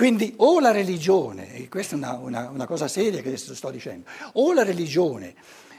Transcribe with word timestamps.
Quindi 0.00 0.32
o 0.38 0.60
la 0.60 0.70
religione, 0.70 1.54
e 1.54 1.68
questa 1.68 1.94
è 1.94 1.98
una, 1.98 2.12
una, 2.12 2.48
una 2.48 2.66
cosa 2.66 2.88
seria 2.88 3.20
che 3.20 3.28
adesso 3.28 3.54
sto 3.54 3.68
dicendo, 3.68 4.08
o 4.32 4.54
la 4.54 4.64
religione 4.64 5.34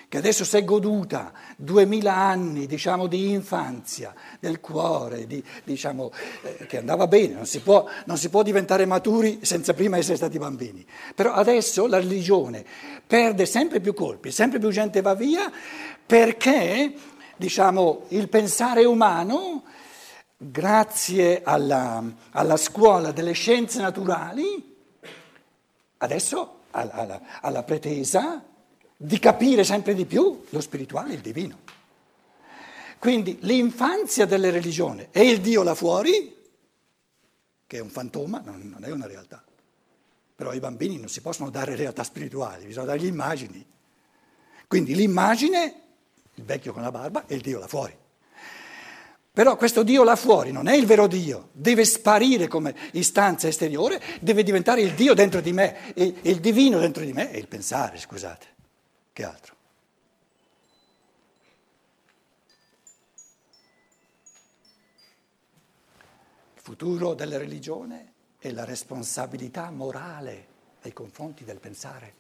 che 0.07 0.19
adesso 0.19 0.45
si 0.45 0.57
è 0.57 0.63
goduta 0.63 1.33
duemila 1.57 2.15
anni 2.15 2.67
diciamo, 2.67 3.07
di 3.07 3.31
infanzia 3.31 4.13
del 4.39 4.59
cuore, 4.59 5.25
di, 5.25 5.43
diciamo, 5.63 6.11
eh, 6.43 6.67
che 6.67 6.77
andava 6.77 7.07
bene, 7.07 7.33
non 7.33 7.47
si, 7.47 7.61
può, 7.61 7.83
non 8.05 8.15
si, 8.15 8.29
può, 8.29 8.43
diventare 8.43 8.85
maturi 8.85 9.39
senza 9.41 9.73
prima 9.73 9.97
essere 9.97 10.17
stati 10.17 10.37
bambini. 10.37 10.85
Però 11.15 11.33
adesso 11.33 11.87
la 11.87 11.97
religione 11.97 12.63
perde 13.07 13.47
sempre 13.47 13.79
più 13.79 13.95
colpi, 13.95 14.29
sempre 14.29 14.59
più 14.59 14.69
gente 14.69 15.01
va 15.01 15.15
via 15.15 15.51
perché 16.05 16.93
diciamo, 17.37 18.03
il 18.09 18.29
pensare 18.29 18.85
umano, 18.85 19.63
grazie 20.43 21.43
alla, 21.43 22.03
alla 22.31 22.57
scuola 22.57 23.11
delle 23.11 23.33
scienze 23.33 23.79
naturali, 23.79 24.75
adesso 25.97 26.61
ha 26.71 26.79
alla, 26.79 27.21
alla 27.41 27.63
pretesa 27.63 28.43
di 28.97 29.19
capire 29.19 29.63
sempre 29.63 29.93
di 29.93 30.05
più 30.05 30.45
lo 30.49 30.61
spirituale 30.61 31.11
e 31.11 31.15
il 31.15 31.21
divino. 31.21 31.59
Quindi 32.97 33.37
l'infanzia 33.41 34.25
delle 34.25 34.49
religioni 34.49 35.07
e 35.11 35.29
il 35.29 35.41
Dio 35.41 35.61
là 35.63 35.75
fuori, 35.75 36.37
che 37.67 37.77
è 37.77 37.81
un 37.81 37.89
fantoma, 37.89 38.41
non, 38.43 38.77
è 38.81 38.91
una 38.91 39.07
realtà. 39.07 39.43
Però 40.35 40.49
ai 40.49 40.59
bambini 40.59 40.97
non 40.97 41.07
si 41.07 41.21
possono 41.21 41.51
dare 41.51 41.75
realtà 41.75 42.03
spirituali, 42.03 42.65
bisogna 42.65 42.87
dargli 42.87 43.05
immagini. 43.05 43.63
Quindi 44.67 44.95
l'immagine, 44.95 45.81
il 46.35 46.43
vecchio 46.43 46.73
con 46.73 46.81
la 46.81 46.91
barba, 46.91 47.25
e 47.27 47.35
il 47.35 47.41
Dio 47.41 47.59
là 47.59 47.67
fuori. 47.67 47.95
Però 49.33 49.55
questo 49.55 49.83
Dio 49.83 50.03
là 50.03 50.17
fuori 50.17 50.51
non 50.51 50.67
è 50.67 50.75
il 50.75 50.85
vero 50.85 51.07
Dio, 51.07 51.49
deve 51.53 51.85
sparire 51.85 52.49
come 52.49 52.75
istanza 52.91 53.47
esteriore, 53.47 54.01
deve 54.19 54.43
diventare 54.43 54.81
il 54.81 54.93
Dio 54.93 55.13
dentro 55.13 55.39
di 55.39 55.53
me, 55.53 55.93
e 55.93 56.15
il 56.23 56.41
divino 56.41 56.79
dentro 56.79 57.05
di 57.05 57.13
me 57.13 57.31
è 57.31 57.37
il 57.37 57.47
pensare, 57.47 57.97
scusate. 57.97 58.47
Che 59.13 59.23
altro? 59.23 59.55
Il 66.55 66.61
futuro 66.61 67.13
della 67.13 67.37
religione 67.37 68.11
è 68.37 68.51
la 68.51 68.65
responsabilità 68.65 69.71
morale 69.71 70.47
nei 70.81 70.91
confronti 70.91 71.45
del 71.45 71.59
pensare. 71.59 72.13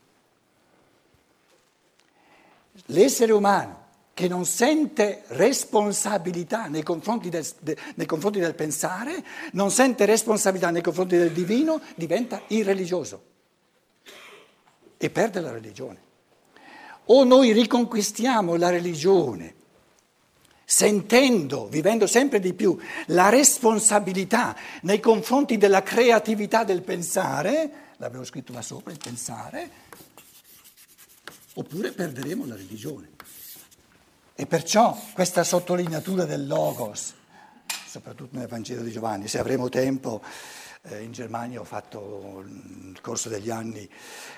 L'essere 2.85 3.33
umano 3.33 3.89
che 4.13 4.27
non 4.27 4.45
sente 4.45 5.23
responsabilità 5.27 6.67
nei 6.67 6.83
confronti, 6.83 7.29
del, 7.29 7.45
de, 7.59 7.77
nei 7.95 8.05
confronti 8.05 8.39
del 8.39 8.55
pensare, 8.55 9.23
non 9.53 9.71
sente 9.71 10.05
responsabilità 10.05 10.69
nei 10.69 10.81
confronti 10.81 11.17
del 11.17 11.31
divino, 11.31 11.81
diventa 11.95 12.41
irreligioso 12.47 13.23
e 14.97 15.09
perde 15.09 15.39
la 15.39 15.51
religione. 15.51 16.09
O 17.05 17.23
noi 17.23 17.51
riconquistiamo 17.51 18.55
la 18.55 18.69
religione 18.69 19.55
sentendo, 20.71 21.67
vivendo 21.67 22.07
sempre 22.07 22.39
di 22.39 22.53
più, 22.53 22.77
la 23.07 23.27
responsabilità 23.27 24.55
nei 24.83 25.01
confronti 25.01 25.57
della 25.57 25.83
creatività 25.83 26.63
del 26.63 26.81
pensare, 26.81 27.71
l'avevo 27.97 28.23
scritto 28.23 28.53
là 28.53 28.61
sopra, 28.61 28.93
il 28.93 28.97
pensare, 28.97 29.69
oppure 31.55 31.91
perderemo 31.91 32.45
la 32.45 32.55
religione. 32.55 33.09
E 34.33 34.45
perciò 34.45 34.97
questa 35.13 35.43
sottolineatura 35.43 36.25
del 36.25 36.47
logos, 36.47 37.13
soprattutto 37.85 38.37
nel 38.37 38.47
Vangelo 38.47 38.81
di 38.81 38.91
Giovanni, 38.91 39.27
se 39.27 39.39
avremo 39.39 39.69
tempo, 39.69 40.21
eh, 40.83 41.03
in 41.03 41.11
Germania 41.11 41.59
ho 41.59 41.65
fatto 41.65 42.43
nel 42.45 42.99
corso 43.01 43.29
degli 43.29 43.49
anni 43.49 43.87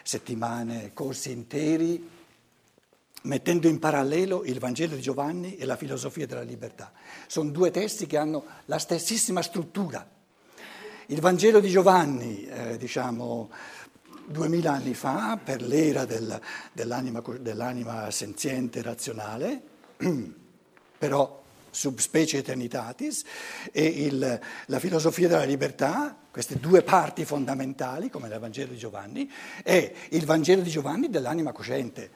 settimane, 0.03 0.91
corsi 0.93 1.31
interi 1.31 2.09
mettendo 3.23 3.67
in 3.67 3.79
parallelo 3.79 4.43
il 4.43 4.59
Vangelo 4.59 4.95
di 4.95 5.01
Giovanni 5.01 5.55
e 5.55 5.65
la 5.65 5.77
filosofia 5.77 6.27
della 6.27 6.41
libertà. 6.41 6.91
Sono 7.27 7.51
due 7.51 7.71
testi 7.71 8.05
che 8.05 8.17
hanno 8.17 8.43
la 8.65 8.79
stessissima 8.79 9.41
struttura. 9.41 10.05
Il 11.07 11.21
Vangelo 11.21 11.59
di 11.59 11.69
Giovanni, 11.69 12.45
eh, 12.45 12.77
diciamo, 12.77 13.49
duemila 14.25 14.73
anni 14.73 14.93
fa, 14.93 15.39
per 15.41 15.61
l'era 15.61 16.05
del, 16.05 16.39
dell'anima, 16.71 17.21
dell'anima 17.39 18.11
senziente 18.11 18.81
razionale, 18.81 19.71
però 20.97 21.41
subspecie 21.69 22.37
eternitatis, 22.37 23.23
e 23.71 23.83
il, 23.83 24.39
la 24.67 24.79
filosofia 24.79 25.27
della 25.27 25.43
libertà, 25.43 26.15
queste 26.29 26.59
due 26.59 26.83
parti 26.83 27.25
fondamentali, 27.25 28.09
come 28.09 28.27
nel 28.27 28.39
Vangelo 28.39 28.71
di 28.71 28.77
Giovanni, 28.77 29.29
è 29.63 29.91
il 30.09 30.25
Vangelo 30.25 30.61
di 30.61 30.69
Giovanni 30.69 31.09
dell'anima 31.09 31.51
cosciente 31.51 32.09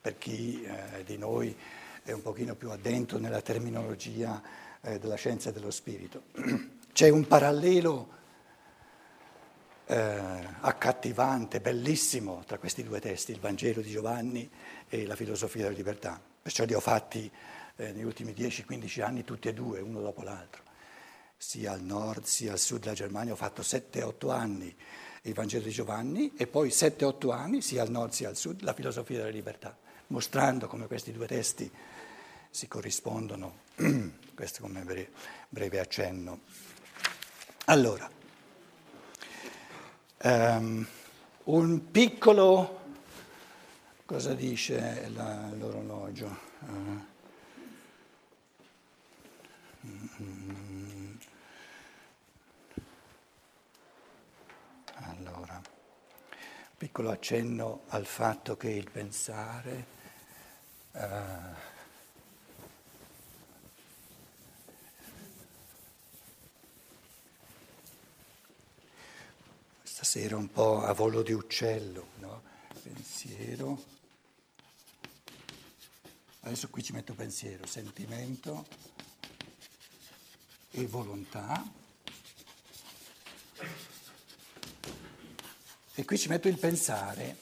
per 0.00 0.16
chi 0.16 0.62
eh, 0.62 1.04
di 1.04 1.18
noi 1.18 1.54
è 2.02 2.12
un 2.12 2.22
pochino 2.22 2.54
più 2.54 2.70
addentro 2.70 3.18
nella 3.18 3.42
terminologia 3.42 4.40
eh, 4.80 4.98
della 4.98 5.16
scienza 5.16 5.50
dello 5.50 5.70
spirito. 5.70 6.22
C'è 6.92 7.08
un 7.08 7.26
parallelo 7.26 8.18
eh, 9.90 10.20
accattivante, 10.60 11.60
bellissimo 11.60 12.44
tra 12.46 12.58
questi 12.58 12.84
due 12.84 13.00
testi, 13.00 13.32
il 13.32 13.40
Vangelo 13.40 13.80
di 13.80 13.90
Giovanni 13.90 14.48
e 14.88 15.04
la 15.04 15.16
filosofia 15.16 15.64
della 15.64 15.74
libertà. 15.74 16.20
Perciò 16.42 16.64
li 16.64 16.74
ho 16.74 16.80
fatti 16.80 17.28
eh, 17.76 17.92
negli 17.92 18.04
ultimi 18.04 18.32
10-15 18.32 19.02
anni 19.02 19.24
tutti 19.24 19.48
e 19.48 19.52
due, 19.52 19.80
uno 19.80 20.00
dopo 20.00 20.22
l'altro. 20.22 20.62
Sia 21.36 21.72
al 21.72 21.82
nord 21.82 22.24
sia 22.24 22.52
al 22.52 22.58
sud 22.58 22.80
della 22.80 22.94
Germania 22.94 23.32
ho 23.32 23.36
fatto 23.36 23.62
7-8 23.62 24.30
anni 24.30 24.74
il 25.22 25.34
Vangelo 25.34 25.64
di 25.64 25.70
Giovanni 25.70 26.32
e 26.36 26.46
poi 26.46 26.68
7-8 26.68 27.32
anni 27.32 27.60
sia 27.60 27.82
al 27.82 27.90
nord 27.90 28.12
sia 28.12 28.28
al 28.28 28.36
sud 28.36 28.62
la 28.62 28.74
filosofia 28.74 29.18
della 29.18 29.30
libertà 29.30 29.76
mostrando 30.08 30.66
come 30.66 30.86
questi 30.86 31.12
due 31.12 31.26
testi 31.26 31.70
si 32.50 32.68
corrispondono. 32.68 33.60
Questo 34.34 34.60
come 34.60 34.84
breve 35.48 35.78
accenno. 35.78 36.40
Allora, 37.66 38.10
um, 40.22 40.86
un 41.44 41.90
piccolo... 41.90 42.78
Cosa 44.04 44.34
dice 44.34 45.08
la, 45.14 45.50
l'orologio? 45.56 46.38
Uh, 46.60 47.06
allora, 54.94 55.60
piccolo 56.76 57.10
accenno 57.10 57.82
al 57.88 58.04
fatto 58.04 58.56
che 58.56 58.70
il 58.70 58.90
pensare 58.90 59.98
Uh, 60.92 61.54
stasera 70.10 70.36
un 70.36 70.50
po' 70.50 70.82
a 70.82 70.92
volo 70.92 71.22
di 71.22 71.30
uccello, 71.30 72.08
no? 72.16 72.42
Pensiero. 72.82 73.80
Adesso 76.40 76.68
qui 76.68 76.82
ci 76.82 76.92
metto 76.92 77.14
pensiero, 77.14 77.64
sentimento 77.64 78.66
e 80.72 80.84
volontà. 80.88 81.64
E 85.94 86.04
qui 86.04 86.18
ci 86.18 86.26
metto 86.26 86.48
il 86.48 86.58
pensare. 86.58 87.36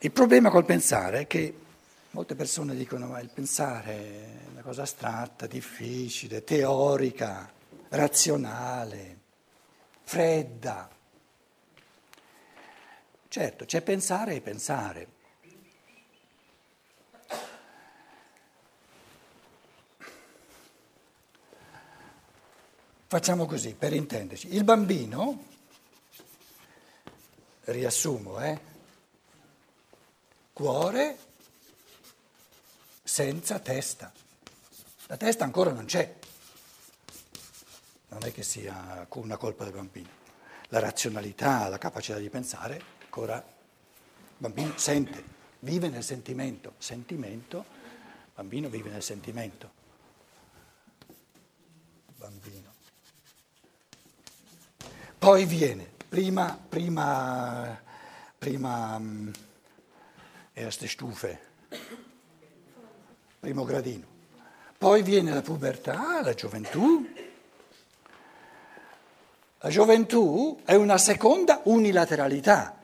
Il 0.00 0.12
problema 0.12 0.50
col 0.50 0.66
pensare 0.66 1.20
è 1.20 1.26
che 1.26 1.60
molte 2.10 2.34
persone 2.34 2.74
dicono 2.76 3.14
che 3.14 3.22
il 3.22 3.30
pensare 3.30 3.94
è 3.94 4.48
una 4.50 4.60
cosa 4.60 4.82
astratta, 4.82 5.46
difficile, 5.46 6.44
teorica, 6.44 7.54
razionale, 7.88 9.20
fredda. 10.02 10.90
Certo, 13.28 13.64
c'è 13.64 13.82
pensare 13.82 14.34
e 14.34 14.40
pensare. 14.40 15.08
Facciamo 23.08 23.46
così, 23.46 23.74
per 23.74 23.92
intenderci. 23.92 24.54
Il 24.54 24.64
bambino, 24.64 25.44
riassumo, 27.64 28.42
eh? 28.42 28.74
cuore 30.52 31.18
senza 33.04 33.58
testa. 33.58 34.10
La 35.06 35.16
testa 35.16 35.44
ancora 35.44 35.70
non 35.70 35.84
c'è, 35.84 36.16
non 38.18 38.26
è 38.26 38.32
che 38.32 38.42
sia 38.42 39.06
una 39.10 39.36
colpa 39.36 39.64
del 39.64 39.74
bambino. 39.74 40.08
La 40.68 40.78
razionalità, 40.78 41.68
la 41.68 41.76
capacità 41.76 42.16
di 42.16 42.30
pensare, 42.30 42.80
ancora 43.02 43.36
il 43.36 44.34
bambino 44.38 44.72
sente, 44.76 45.22
vive 45.60 45.90
nel 45.90 46.02
sentimento. 46.02 46.72
Sentimento, 46.78 47.58
il 47.58 48.30
bambino 48.34 48.70
vive 48.70 48.88
nel 48.88 49.02
sentimento. 49.02 49.70
Bambino. 52.16 52.72
poi 55.18 55.44
viene, 55.44 55.86
prima, 56.08 56.58
prima, 56.68 57.78
prima 58.38 58.96
um, 58.96 59.30
erste 60.54 60.88
Stufe, 60.88 61.40
primo 63.38 63.64
gradino, 63.64 64.06
poi 64.78 65.02
viene 65.02 65.34
la 65.34 65.42
pubertà, 65.42 66.22
la 66.22 66.32
gioventù. 66.32 67.34
La 69.66 69.72
gioventù 69.72 70.60
è 70.64 70.74
una 70.76 70.96
seconda 70.96 71.62
unilateralità, 71.64 72.78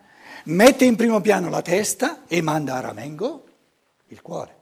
mette 0.47 0.85
in 0.85 0.97
primo 0.97 1.21
piano 1.21 1.49
la 1.49 1.63
testa 1.63 2.27
e 2.27 2.43
manda 2.43 2.75
a 2.75 2.81
ramengo 2.81 3.45
il 4.09 4.21
cuore. 4.21 4.57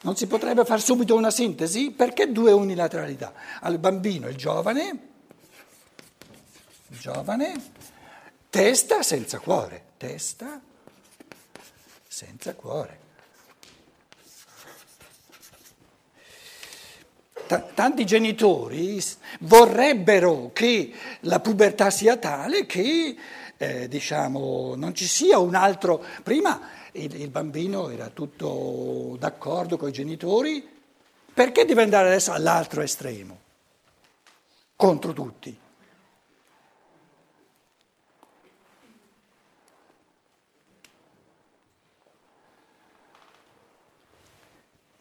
Non 0.00 0.16
si 0.16 0.26
potrebbe 0.26 0.64
fare 0.64 0.80
subito 0.80 1.14
una 1.14 1.30
sintesi? 1.30 1.92
Perché 1.92 2.32
due 2.32 2.50
unilateralità? 2.50 3.32
Al 3.60 3.78
bambino, 3.78 4.26
il 4.26 4.36
giovane, 4.36 5.08
il 6.88 6.98
giovane, 6.98 7.72
testa 8.50 9.04
senza 9.04 9.38
cuore, 9.38 9.90
testa 9.96 10.60
senza 12.20 12.54
cuore. 12.54 13.08
tanti 17.74 18.04
genitori 18.04 19.02
vorrebbero 19.40 20.50
che 20.52 20.92
la 21.20 21.40
pubertà 21.40 21.90
sia 21.90 22.16
tale 22.16 22.64
che 22.64 23.16
eh, 23.56 23.88
diciamo, 23.88 24.74
non 24.76 24.94
ci 24.94 25.06
sia 25.06 25.38
un 25.38 25.54
altro. 25.54 26.04
Prima 26.22 26.60
il, 26.92 27.22
il 27.22 27.30
bambino 27.30 27.88
era 27.88 28.08
tutto 28.10 29.16
d'accordo 29.18 29.78
con 29.78 29.88
i 29.88 29.92
genitori, 29.92 30.68
perché 31.32 31.64
deve 31.64 31.82
andare 31.82 32.08
adesso 32.08 32.32
all'altro 32.32 32.82
estremo? 32.82 33.38
Contro 34.76 35.14
tutti. 35.14 35.58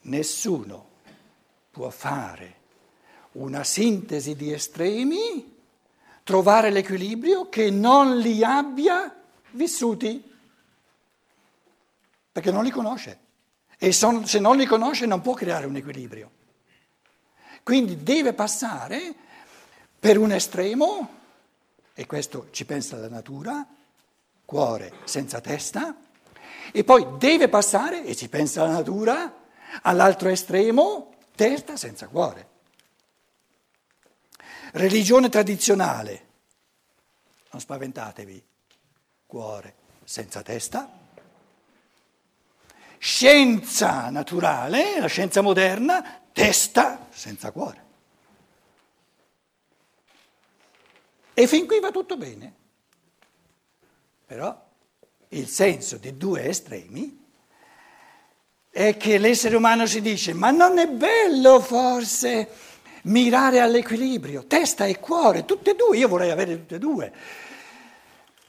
Nessuno 0.10 0.88
può 1.70 1.92
fare 1.92 2.58
una 3.34 3.64
sintesi 3.64 4.36
di 4.36 4.52
estremi, 4.52 5.58
trovare 6.24 6.72
l'equilibrio 6.72 7.48
che 7.48 7.70
non 7.70 8.18
li 8.18 8.44
abbia 8.44 9.16
vissuti, 9.52 10.24
perché 12.32 12.52
non 12.52 12.64
li 12.64 12.72
conosce. 12.72 13.20
E 13.78 13.92
son, 13.92 14.26
se 14.26 14.40
non 14.40 14.58
li 14.58 14.66
conosce 14.66 15.06
non 15.06 15.22
può 15.22 15.34
creare 15.36 15.68
un 15.68 15.76
equilibrio. 15.76 16.32
Quindi 17.62 18.02
deve 18.02 18.34
passare 18.34 19.14
per 20.00 20.18
un 20.18 20.32
estremo, 20.32 21.18
e 21.94 22.06
questo 22.08 22.48
ci 22.50 22.66
pensa 22.66 22.98
la 22.98 23.10
natura, 23.10 23.66
cuore 24.44 24.94
senza 25.04 25.40
testa, 25.40 25.96
e 26.72 26.84
poi 26.84 27.06
deve 27.20 27.48
passare, 27.48 28.04
e 28.06 28.16
ci 28.16 28.28
pensa 28.28 28.64
la 28.64 28.72
natura, 28.72 29.39
all'altro 29.84 30.30
estremo, 30.30 31.16
testa 31.36 31.78
senza 31.78 32.08
cuore. 32.08 32.48
Religione 34.74 35.30
tradizionale, 35.30 36.28
non 37.52 37.62
spaventatevi, 37.62 38.46
cuore 39.26 39.76
senza 40.04 40.42
testa. 40.42 40.98
Scienza 42.98 44.10
naturale, 44.10 45.00
la 45.00 45.08
scienza 45.08 45.42
moderna, 45.42 46.22
testa 46.32 47.08
senza 47.10 47.52
cuore. 47.52 47.88
E 51.34 51.48
fin 51.48 51.66
qui 51.66 51.80
va 51.80 51.90
tutto 51.90 52.18
bene. 52.18 52.54
Però 54.26 54.68
il 55.30 55.48
senso 55.48 55.98
di 55.98 56.18
due 56.18 56.44
estremi 56.46 57.29
è 58.70 58.98
che 58.98 59.18
l'essere 59.18 59.56
umano 59.56 59.86
si 59.86 60.02
dice, 60.02 60.34
ma 60.34 60.52
non 60.52 60.78
è 60.78 60.88
bello 60.88 61.60
forse 61.60 62.48
mirare 63.04 63.60
all'equilibrio, 63.60 64.46
testa 64.46 64.86
e 64.86 65.00
cuore, 65.00 65.46
tutte 65.46 65.72
e 65.72 65.76
due, 65.76 65.98
io 65.98 66.08
vorrei 66.08 66.32
avere 66.32 66.58
tutte 66.58 66.76
e 66.76 66.80
due. 66.80 67.14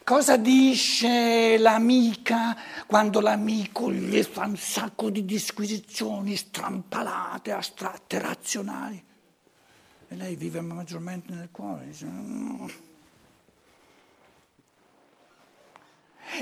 Cosa 0.03 0.37
dice 0.37 1.57
l'amica 1.59 2.57
quando 2.87 3.21
l'amico 3.21 3.93
gli 3.93 4.21
fa 4.25 4.45
un 4.45 4.57
sacco 4.57 5.09
di 5.09 5.25
disquisizioni 5.25 6.35
strampalate, 6.35 7.53
astratte, 7.53 8.19
razionali? 8.19 9.05
E 10.09 10.17
lei 10.17 10.35
vive 10.35 10.61
maggiormente 10.61 11.33
nel 11.33 11.51
cuore. 11.53 11.87
Dice, 11.87 12.07
mm. 12.07 12.69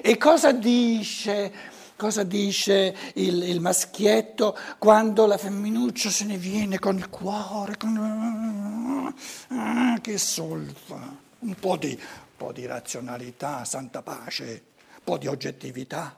E 0.03 0.17
cosa 0.17 0.53
dice? 0.53 1.53
Cosa 1.99 2.23
dice 2.23 2.97
il, 3.15 3.43
il, 3.43 3.61
maschietto 3.61 4.57
quando 4.79 5.27
la 5.27 5.37
femminuccia 5.37 6.11
se 6.11 6.27
ne 6.27 6.37
viene 6.37 6.79
con 6.79 6.97
il 6.97 7.09
cuore, 7.09 7.77
con... 7.77 9.13
Ah, 9.49 9.99
che 10.01 10.17
solfa, 10.17 11.17
un 11.41 11.55
po, 11.57 11.77
di, 11.77 11.91
un 11.91 12.37
po' 12.37 12.53
di 12.53 12.67
razionalità, 12.67 13.65
santa 13.65 14.03
pace, 14.03 14.63
un 14.95 15.01
po' 15.03 15.19
di 15.19 15.27
oggettività. 15.27 16.17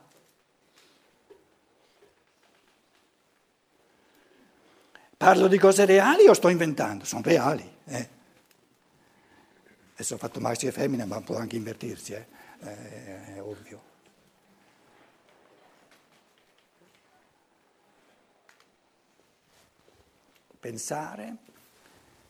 Parlo 5.17 5.47
di 5.47 5.57
cose 5.57 5.85
reali 5.85 6.27
o 6.27 6.33
sto 6.33 6.49
inventando? 6.49 7.05
Sono 7.05 7.23
reali. 7.23 7.67
Eh. 7.85 8.09
Adesso 9.93 10.13
ho 10.13 10.17
fatto 10.19 10.39
maschi 10.39 10.67
e 10.67 10.71
femmine, 10.71 11.05
ma 11.05 11.19
può 11.21 11.37
anche 11.37 11.55
invertirsi, 11.55 12.13
eh. 12.13 12.27
Eh, 12.59 13.33
è 13.33 13.41
ovvio. 13.41 13.89
Pensare 20.61 21.37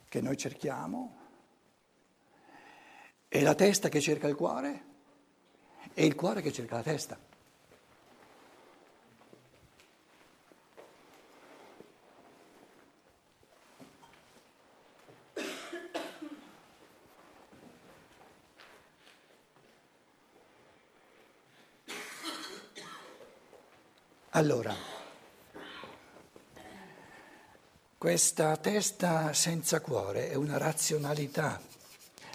che 0.08 0.22
noi 0.22 0.38
cerchiamo, 0.38 1.18
è 3.28 3.42
la 3.42 3.56
testa 3.56 3.90
che 3.90 4.00
cerca 4.00 4.28
il 4.28 4.36
cuore 4.36 4.84
e 5.94 6.06
il 6.06 6.16
cuore 6.16 6.42
che 6.42 6.52
cerca 6.52 6.78
la 6.78 6.84
testa. 6.84 7.20
Allora, 24.34 24.91
Questa 28.02 28.58
testa 28.58 29.32
senza 29.32 29.80
cuore 29.80 30.32
è 30.32 30.34
una 30.34 30.58
razionalità, 30.58 31.62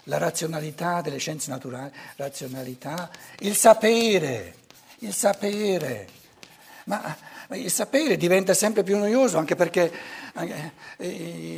la 0.05 0.17
razionalità 0.17 1.01
delle 1.01 1.17
scienze 1.17 1.51
naturali, 1.51 1.91
razionalità, 2.15 3.09
il 3.39 3.53
sapere, 3.53 4.55
il 4.99 5.13
sapere. 5.13 6.07
Ma 6.85 7.17
il 7.49 7.69
sapere 7.69 8.15
diventa 8.15 8.53
sempre 8.53 8.83
più 8.83 8.97
noioso 8.97 9.37
anche 9.39 9.57
perché 9.57 9.91
eh, 10.95 11.05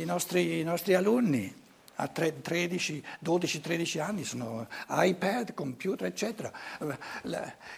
i 0.00 0.04
nostri, 0.04 0.58
i 0.58 0.64
nostri 0.64 0.94
alunni 0.94 1.59
a 2.00 2.08
13, 2.08 3.04
12, 3.18 3.60
13 3.60 3.98
anni 3.98 4.24
sono 4.24 4.66
iPad, 4.88 5.52
computer, 5.52 6.06
eccetera. 6.06 6.50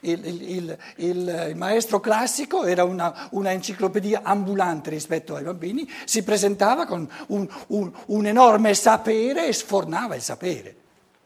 Il, 0.00 0.25
il, 0.25 0.79
il, 0.97 1.47
il 1.49 1.57
maestro 1.57 1.99
classico 1.99 2.64
era 2.64 2.85
una, 2.85 3.29
una, 3.33 3.50
enciclopedia 3.50 4.21
ambulante 4.23 4.91
rispetto 4.91 5.35
ai 5.35 5.43
bambini, 5.43 5.91
si 6.05 6.23
presentava 6.23 6.87
con 6.87 7.11
un, 7.29 7.49
un, 7.69 7.93
un 8.07 8.26
enorme 8.26 8.75
sapere 8.75 9.49
e 9.49 9.52
sfornava 9.52 10.14
il 10.14 10.23
sapere. 10.23 10.76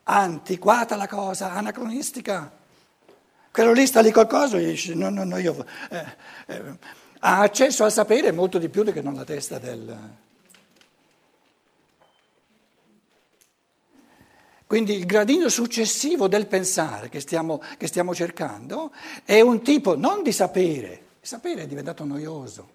Antiquata 0.04 0.96
la 0.96 1.08
cosa, 1.08 1.52
anacronistica. 1.52 2.50
Quello 3.50 3.72
lì 3.72 3.86
sta 3.86 4.00
lì 4.00 4.12
qualcosa 4.12 4.56
e 4.56 4.64
dice 4.64 4.94
no, 4.94 5.10
no, 5.10 5.24
no, 5.24 5.36
io... 5.36 5.64
Eh, 5.90 6.04
eh, 6.46 7.04
ha 7.20 7.40
accesso 7.40 7.82
al 7.82 7.90
sapere 7.90 8.30
molto 8.30 8.58
di 8.58 8.68
più 8.68 8.84
che 8.84 9.02
non 9.02 9.14
la 9.14 9.24
testa 9.24 9.58
del... 9.58 10.24
Quindi 14.66 14.94
il 14.94 15.06
gradino 15.06 15.48
successivo 15.48 16.26
del 16.26 16.48
pensare 16.48 17.08
che 17.08 17.20
stiamo, 17.20 17.62
che 17.78 17.86
stiamo 17.86 18.12
cercando 18.14 18.92
è 19.24 19.40
un 19.40 19.62
tipo 19.62 19.96
non 19.96 20.24
di 20.24 20.32
sapere, 20.32 21.02
sapere 21.20 21.62
è 21.62 21.66
diventato 21.68 22.04
noioso. 22.04 22.74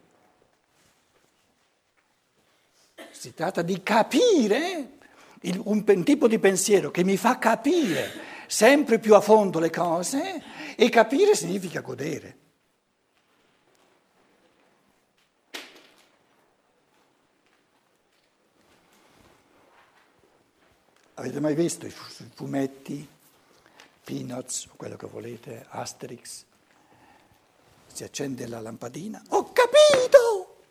Si 3.11 3.33
tratta 3.33 3.61
di 3.61 3.83
capire 3.83 4.97
il, 5.41 5.61
un, 5.65 5.83
un 5.85 6.03
tipo 6.03 6.29
di 6.29 6.39
pensiero 6.39 6.91
che 6.91 7.03
mi 7.03 7.17
fa 7.17 7.37
capire 7.37 8.09
sempre 8.47 8.97
più 8.97 9.13
a 9.13 9.21
fondo 9.21 9.59
le 9.59 9.69
cose 9.69 10.41
e 10.77 10.89
capire 10.89 11.35
significa 11.35 11.81
godere. 11.81 12.37
Avete 21.15 21.39
mai 21.39 21.55
visto 21.55 21.85
i 21.85 21.93
fumetti, 22.33 23.07
Peanuts, 24.03 24.69
quello 24.75 24.95
che 24.95 25.07
volete, 25.07 25.65
Asterix? 25.69 26.43
Si 27.87 28.03
accende 28.03 28.47
la 28.47 28.61
lampadina. 28.61 29.21
Ho 29.29 29.51
capito! 29.51 30.63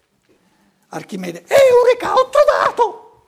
Archimede, 0.88 1.44
Eureka, 1.46 2.14
ho 2.14 2.30
trovato! 2.30 3.24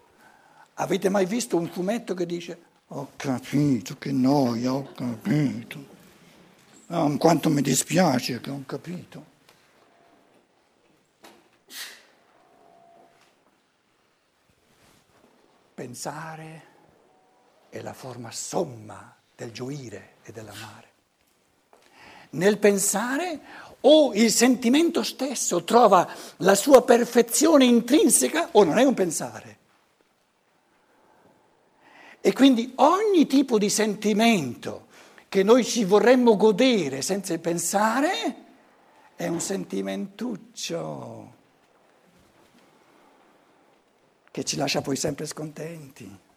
Avete 0.75 1.09
mai 1.11 1.27
visto 1.27 1.57
un 1.57 1.69
fumetto 1.69 2.15
che 2.15 2.27
dice 2.27 2.71
ho 2.95 3.11
capito, 3.17 3.97
che 3.97 4.13
noia, 4.13 4.73
ho 4.73 4.93
capito. 4.93 5.91
Oh, 6.89 7.17
quanto 7.17 7.49
mi 7.49 7.63
dispiace 7.63 8.41
che 8.41 8.51
ho 8.51 8.63
capito. 8.67 9.31
Pensare 15.75 16.72
è 17.73 17.81
la 17.81 17.95
forma 17.95 18.31
somma 18.31 19.17
del 19.35 19.51
gioire 19.51 20.17
e 20.25 20.33
dell'amare. 20.33 20.91
Nel 22.33 22.59
pensare 22.59 23.41
o 23.81 24.13
il 24.13 24.31
sentimento 24.31 25.03
stesso 25.03 25.65
trova 25.65 26.07
la 26.37 26.55
sua 26.55 26.83
perfezione 26.83 27.65
intrinseca 27.65 28.51
o 28.53 28.65
non 28.65 28.77
è 28.77 28.85
un 28.85 28.93
pensare. 28.93 29.59
E 32.21 32.35
quindi 32.35 32.75
ogni 32.77 33.27
tipo 33.27 33.57
di 33.57 33.71
sentimento 33.71 34.89
che 35.31 35.43
noi 35.43 35.65
ci 35.65 35.85
vorremmo 35.85 36.37
godere 36.37 37.01
senza 37.01 37.37
pensare 37.39 38.45
è 39.17 39.29
un 39.29 39.41
sentimentuccio 39.41 41.33
che 44.31 44.45
ci 44.45 44.57
lascia 44.57 44.83
poi 44.83 44.97
sempre 44.97 45.25
scontenti. 45.25 46.31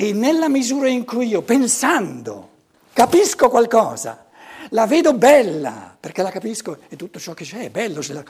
E 0.00 0.14
nella 0.14 0.48
misura 0.48 0.88
in 0.88 1.04
cui 1.04 1.26
io, 1.26 1.42
pensando, 1.42 2.48
capisco 2.94 3.50
qualcosa, 3.50 4.28
la 4.70 4.86
vedo 4.86 5.12
bella, 5.12 5.94
perché 6.00 6.22
la 6.22 6.30
capisco 6.30 6.78
e 6.88 6.96
tutto 6.96 7.18
ciò 7.18 7.34
che 7.34 7.44
c'è 7.44 7.64
è 7.64 7.68
bello. 7.68 8.00
La... 8.08 8.24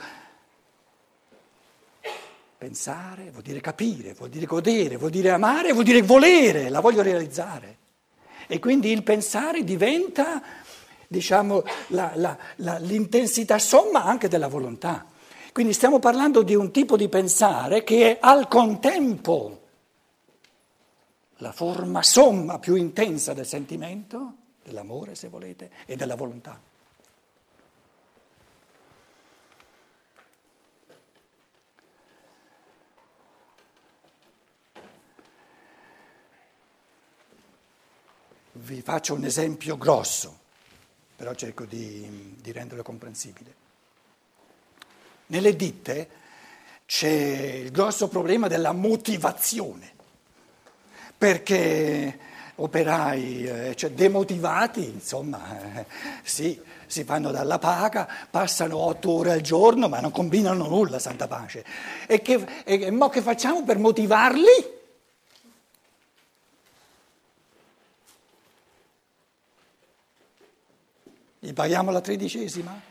Pensare 2.57 3.29
vuol 3.31 3.43
dire 3.43 3.61
capire, 3.61 4.13
vuol 4.15 4.27
dire 4.27 4.45
godere, 4.47 4.97
vuol 4.97 5.11
dire 5.11 5.29
amare, 5.29 5.71
vuol 5.71 5.85
dire 5.85 6.01
volere, 6.01 6.67
la 6.67 6.81
voglio 6.81 7.01
realizzare. 7.01 7.77
E 8.47 8.59
quindi 8.59 8.91
il 8.91 9.03
pensare 9.03 9.63
diventa, 9.63 10.43
diciamo, 11.07 11.63
la, 11.87 12.11
la, 12.57 12.77
l'intensità 12.79 13.59
somma 13.59 14.03
anche 14.03 14.27
della 14.27 14.49
volontà. 14.49 15.05
Quindi 15.53 15.71
stiamo 15.71 15.99
parlando 15.99 16.41
di 16.41 16.53
un 16.53 16.69
tipo 16.69 16.97
di 16.97 17.07
pensare 17.07 17.85
che 17.85 18.11
è 18.11 18.17
al 18.19 18.49
contempo 18.49 19.60
la 21.41 21.51
forma 21.51 22.03
somma 22.03 22.59
più 22.59 22.75
intensa 22.75 23.33
del 23.33 23.47
sentimento, 23.47 24.35
dell'amore 24.63 25.15
se 25.15 25.27
volete, 25.27 25.71
e 25.85 25.95
della 25.95 26.15
volontà. 26.15 26.59
Vi 38.53 38.81
faccio 38.83 39.15
un 39.15 39.23
esempio 39.25 39.77
grosso, 39.77 40.37
però 41.15 41.33
cerco 41.33 41.65
di, 41.65 42.35
di 42.39 42.51
renderlo 42.51 42.83
comprensibile. 42.83 43.55
Nelle 45.27 45.55
ditte 45.55 46.09
c'è 46.85 47.09
il 47.63 47.71
grosso 47.71 48.07
problema 48.09 48.47
della 48.47 48.73
motivazione 48.73 49.99
perché 51.21 52.17
operai 52.55 53.43
eh, 53.43 53.75
cioè 53.75 53.91
demotivati, 53.91 54.83
insomma, 54.85 55.81
eh, 55.81 55.85
sì, 56.23 56.59
si 56.87 57.03
fanno 57.03 57.29
dalla 57.29 57.59
paga, 57.59 58.09
passano 58.27 58.77
otto 58.77 59.11
ore 59.11 59.33
al 59.33 59.41
giorno 59.41 59.87
ma 59.87 59.99
non 59.99 60.09
combinano 60.09 60.67
nulla, 60.67 60.97
santa 60.97 61.27
pace. 61.27 61.63
E 62.07 62.23
che, 62.23 62.43
e, 62.63 62.81
e 62.81 62.89
mo 62.89 63.09
che 63.09 63.21
facciamo 63.21 63.63
per 63.63 63.77
motivarli? 63.77 64.79
Gli 71.37 71.53
paghiamo 71.53 71.91
la 71.91 72.01
tredicesima? 72.01 72.90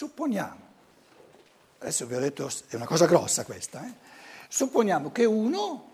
Supponiamo, 0.00 0.60
adesso 1.80 2.06
vi 2.06 2.14
ho 2.14 2.20
detto, 2.20 2.50
è 2.68 2.76
una 2.76 2.86
cosa 2.86 3.04
grossa 3.04 3.44
questa, 3.44 3.84
eh? 3.84 3.92
supponiamo 4.48 5.12
che 5.12 5.26
uno, 5.26 5.90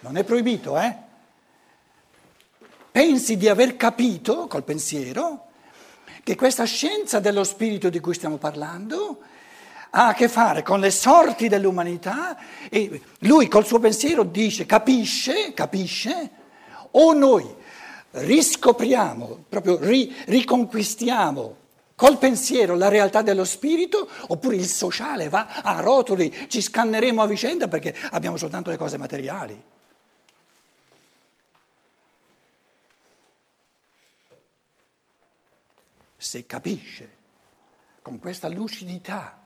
non 0.00 0.16
è 0.16 0.24
proibito, 0.24 0.76
eh? 0.76 0.96
pensi 2.90 3.36
di 3.36 3.48
aver 3.48 3.76
capito 3.76 4.48
col 4.48 4.64
pensiero 4.64 5.46
che 6.24 6.34
questa 6.34 6.64
scienza 6.64 7.20
dello 7.20 7.44
spirito 7.44 7.88
di 7.88 8.00
cui 8.00 8.14
stiamo 8.14 8.36
parlando 8.36 9.20
ha 9.90 10.08
a 10.08 10.14
che 10.14 10.28
fare 10.28 10.64
con 10.64 10.80
le 10.80 10.90
sorti 10.90 11.46
dell'umanità 11.46 12.36
e 12.68 13.00
lui 13.20 13.46
col 13.46 13.64
suo 13.64 13.78
pensiero 13.78 14.24
dice, 14.24 14.66
capisce, 14.66 15.54
capisce, 15.54 16.30
o 16.90 17.12
noi 17.12 17.48
riscopriamo, 18.10 19.44
proprio 19.48 19.78
ri, 19.78 20.12
riconquistiamo 20.24 21.62
col 21.94 22.18
pensiero 22.18 22.74
la 22.76 22.88
realtà 22.88 23.22
dello 23.22 23.44
spirito 23.44 24.08
oppure 24.28 24.56
il 24.56 24.66
sociale 24.66 25.28
va 25.28 25.62
a 25.62 25.80
rotoli, 25.80 26.48
ci 26.48 26.60
scanneremo 26.60 27.22
a 27.22 27.26
vicenda 27.26 27.68
perché 27.68 27.94
abbiamo 28.10 28.36
soltanto 28.36 28.70
le 28.70 28.76
cose 28.76 28.96
materiali. 28.96 29.62
Se 36.16 36.46
capisce 36.46 37.16
con 38.02 38.18
questa 38.18 38.48
lucidità 38.48 39.43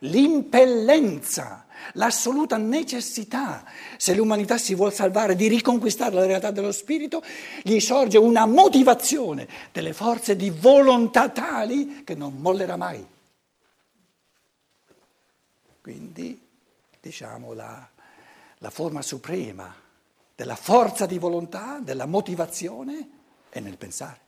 l'impellenza, 0.00 1.66
l'assoluta 1.92 2.56
necessità, 2.56 3.64
se 3.96 4.14
l'umanità 4.14 4.58
si 4.58 4.74
vuole 4.74 4.92
salvare, 4.92 5.36
di 5.36 5.48
riconquistare 5.48 6.14
la 6.14 6.26
realtà 6.26 6.50
dello 6.50 6.72
spirito, 6.72 7.22
gli 7.62 7.78
sorge 7.80 8.18
una 8.18 8.46
motivazione 8.46 9.48
delle 9.72 9.92
forze 9.92 10.36
di 10.36 10.50
volontà 10.50 11.28
tali 11.28 12.04
che 12.04 12.14
non 12.14 12.36
mollerà 12.38 12.76
mai. 12.76 13.06
Quindi, 15.80 16.40
diciamo, 17.00 17.52
la, 17.52 17.88
la 18.58 18.70
forma 18.70 19.02
suprema 19.02 19.84
della 20.34 20.56
forza 20.56 21.06
di 21.06 21.18
volontà, 21.18 21.78
della 21.80 22.04
motivazione, 22.04 23.08
è 23.48 23.58
nel 23.60 23.78
pensare. 23.78 24.25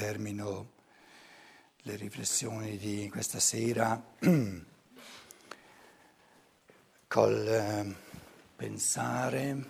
Termino 0.00 0.70
le 1.82 1.96
riflessioni 1.96 2.78
di 2.78 3.10
questa 3.10 3.38
sera 3.38 4.02
col 7.06 7.46
eh, 7.46 7.94
pensare 8.56 9.64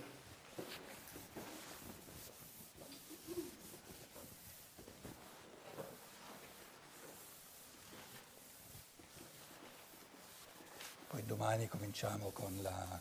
poi 11.08 11.26
domani 11.26 11.66
cominciamo 11.66 12.30
con 12.30 12.56
la, 12.62 13.00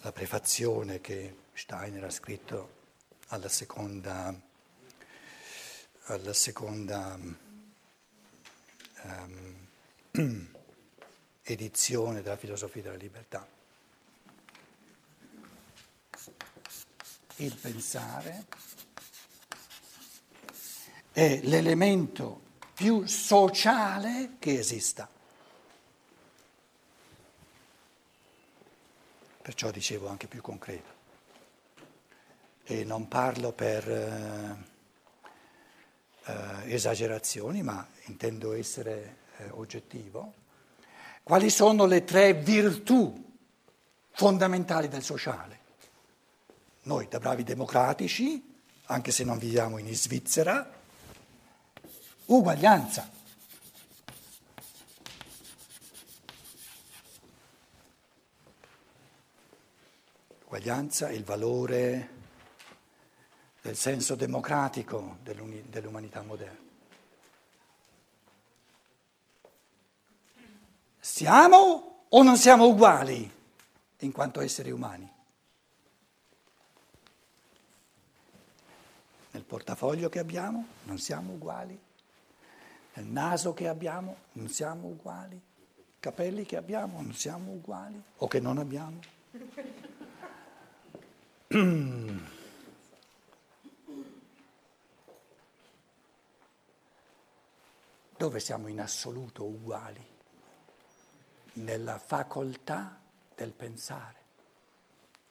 la 0.00 0.10
prefazione 0.10 1.00
che 1.00 1.36
Steiner 1.52 2.02
ha 2.02 2.10
scritto 2.10 2.80
alla 3.28 3.48
seconda 3.48 4.50
alla 6.12 6.34
seconda 6.34 7.18
um, 9.02 9.68
edizione 11.42 12.22
della 12.22 12.36
filosofia 12.36 12.82
della 12.82 12.96
libertà. 12.96 13.46
Il 17.36 17.56
pensare 17.56 18.44
è 21.12 21.40
l'elemento 21.42 22.40
più 22.74 23.06
sociale 23.06 24.36
che 24.38 24.58
esista. 24.58 25.08
Perciò 29.40 29.70
dicevo 29.70 30.08
anche 30.08 30.26
più 30.26 30.40
concreto. 30.40 31.00
E 32.64 32.84
non 32.84 33.08
parlo 33.08 33.52
per... 33.52 33.90
Eh, 33.90 34.71
eh, 36.24 36.74
esagerazioni, 36.74 37.62
ma 37.62 37.86
intendo 38.06 38.52
essere 38.52 39.16
eh, 39.38 39.50
oggettivo. 39.50 40.34
Quali 41.22 41.50
sono 41.50 41.86
le 41.86 42.04
tre 42.04 42.34
virtù 42.34 43.30
fondamentali 44.10 44.88
del 44.88 45.02
sociale? 45.02 45.60
Noi 46.82 47.06
da 47.08 47.18
bravi 47.18 47.44
democratici, 47.44 48.42
anche 48.86 49.12
se 49.12 49.24
non 49.24 49.38
viviamo 49.38 49.78
in 49.78 49.94
Svizzera, 49.94 50.68
uguaglianza. 52.26 53.10
Uguaglianza 60.44 61.10
il 61.10 61.24
valore 61.24 62.20
del 63.72 63.80
senso 63.80 64.16
democratico 64.16 65.16
dell'umanità 65.22 66.20
moderna. 66.20 66.60
Siamo 71.00 72.04
o 72.06 72.22
non 72.22 72.36
siamo 72.36 72.66
uguali 72.66 73.32
in 74.00 74.12
quanto 74.12 74.42
esseri 74.42 74.70
umani? 74.70 75.10
Nel 79.30 79.42
portafoglio 79.42 80.10
che 80.10 80.18
abbiamo 80.18 80.66
non 80.82 80.98
siamo 80.98 81.32
uguali, 81.32 81.80
nel 82.92 83.06
naso 83.06 83.54
che 83.54 83.68
abbiamo 83.68 84.16
non 84.32 84.50
siamo 84.50 84.88
uguali, 84.88 85.36
i 85.36 85.98
capelli 85.98 86.44
che 86.44 86.58
abbiamo 86.58 87.00
non 87.00 87.14
siamo 87.14 87.52
uguali 87.52 87.98
o 88.18 88.28
che 88.28 88.38
non 88.38 88.58
abbiamo. 88.58 89.00
Dove 98.22 98.38
siamo 98.38 98.68
in 98.68 98.80
assoluto 98.80 99.42
uguali? 99.42 100.00
Nella 101.54 101.98
facoltà 101.98 102.96
del 103.34 103.50
pensare. 103.50 104.20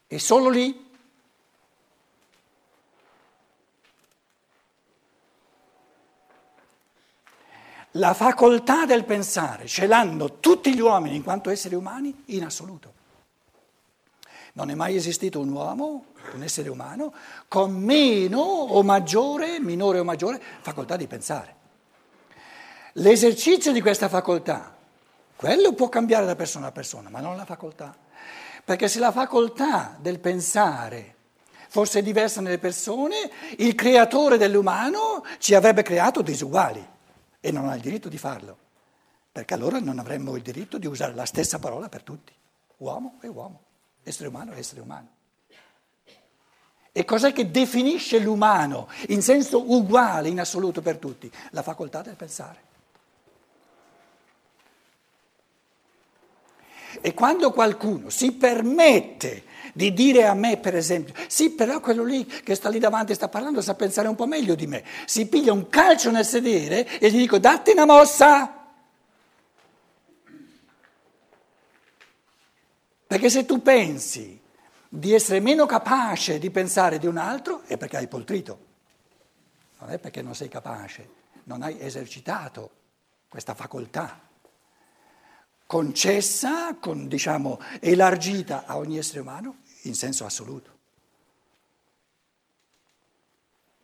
E 0.07 0.19
solo 0.19 0.49
lì 0.49 0.89
La 7.91 8.13
facoltà 8.13 8.85
del 8.85 9.05
pensare 9.05 9.67
ce 9.67 9.87
l'hanno 9.87 10.39
tutti 10.39 10.75
gli 10.75 10.81
uomini 10.81 11.15
in 11.15 11.23
quanto 11.23 11.49
esseri 11.49 11.75
umani 11.75 12.23
in 12.25 12.43
assoluto. 12.43 12.93
Non 14.53 14.69
è 14.69 14.75
mai 14.75 14.97
esistito 14.97 15.39
un 15.39 15.49
uomo, 15.49 16.07
un 16.33 16.43
essere 16.43 16.67
umano, 16.67 17.13
con 17.47 17.71
meno 17.71 18.41
o 18.41 18.83
maggiore, 18.83 19.61
minore 19.61 19.99
o 19.99 20.03
maggiore 20.03 20.41
facoltà 20.59 20.97
di 20.97 21.07
pensare. 21.07 21.59
L'esercizio 22.95 23.71
di 23.71 23.79
questa 23.79 24.09
facoltà, 24.09 24.75
quello 25.35 25.73
può 25.73 25.87
cambiare 25.87 26.25
da 26.25 26.35
persona 26.35 26.67
a 26.67 26.71
persona, 26.71 27.09
ma 27.09 27.21
non 27.21 27.37
la 27.37 27.45
facoltà. 27.45 27.95
Perché 28.63 28.87
se 28.87 28.99
la 28.99 29.11
facoltà 29.11 29.97
del 29.99 30.19
pensare 30.19 31.15
fosse 31.69 32.01
diversa 32.01 32.41
nelle 32.41 32.57
persone, 32.57 33.31
il 33.57 33.75
creatore 33.75 34.37
dell'umano 34.37 35.23
ci 35.37 35.55
avrebbe 35.55 35.83
creato 35.83 36.21
disuguali 36.21 36.85
e 37.39 37.51
non 37.51 37.69
ha 37.69 37.75
il 37.75 37.81
diritto 37.81 38.09
di 38.09 38.17
farlo, 38.17 38.57
perché 39.31 39.53
allora 39.53 39.79
non 39.79 39.97
avremmo 39.97 40.35
il 40.35 40.41
diritto 40.41 40.77
di 40.77 40.85
usare 40.85 41.15
la 41.15 41.25
stessa 41.25 41.59
parola 41.59 41.87
per 41.87 42.03
tutti, 42.03 42.33
uomo 42.77 43.19
e 43.21 43.27
uomo, 43.27 43.61
essere 44.03 44.27
umano 44.27 44.51
e 44.53 44.59
essere 44.59 44.81
umano. 44.81 45.07
E 46.91 47.05
cos'è 47.05 47.31
che 47.31 47.49
definisce 47.49 48.19
l'umano 48.19 48.89
in 49.07 49.21
senso 49.21 49.71
uguale, 49.71 50.27
in 50.27 50.41
assoluto 50.41 50.81
per 50.81 50.97
tutti? 50.97 51.31
La 51.51 51.61
facoltà 51.61 52.01
del 52.01 52.17
pensare. 52.17 52.69
E 57.01 57.13
quando 57.13 57.51
qualcuno 57.51 58.09
si 58.09 58.31
permette 58.31 59.49
di 59.73 59.93
dire 59.93 60.25
a 60.25 60.33
me, 60.33 60.57
per 60.57 60.75
esempio, 60.75 61.13
sì, 61.27 61.51
però 61.51 61.79
quello 61.79 62.03
lì 62.03 62.25
che 62.25 62.55
sta 62.55 62.69
lì 62.69 62.79
davanti 62.79 63.13
sta 63.13 63.27
parlando 63.27 63.61
sa 63.61 63.73
pensare 63.73 64.07
un 64.07 64.15
po' 64.15 64.27
meglio 64.27 64.55
di 64.55 64.67
me, 64.67 64.83
si 65.05 65.27
piglia 65.27 65.51
un 65.51 65.67
calcio 65.69 66.11
nel 66.11 66.25
sedere 66.25 66.99
e 66.99 67.09
gli 67.09 67.17
dico 67.17 67.39
datti 67.39 67.71
una 67.71 67.85
mossa. 67.85 68.55
Perché 73.07 73.29
se 73.29 73.45
tu 73.45 73.61
pensi 73.61 74.39
di 74.87 75.13
essere 75.13 75.39
meno 75.39 75.65
capace 75.65 76.37
di 76.37 76.49
pensare 76.49 76.97
di 76.97 77.07
un 77.07 77.17
altro 77.17 77.63
è 77.65 77.77
perché 77.77 77.97
hai 77.97 78.07
poltrito, 78.07 78.59
non 79.79 79.89
è 79.89 79.97
perché 79.99 80.21
non 80.21 80.35
sei 80.35 80.47
capace, 80.47 81.09
non 81.45 81.61
hai 81.61 81.77
esercitato 81.79 82.69
questa 83.27 83.53
facoltà 83.53 84.29
concessa, 85.71 86.75
con, 86.81 87.07
diciamo, 87.07 87.57
elargita 87.79 88.65
a 88.65 88.75
ogni 88.75 88.97
essere 88.97 89.21
umano 89.21 89.59
in 89.83 89.95
senso 89.95 90.25
assoluto. 90.25 90.80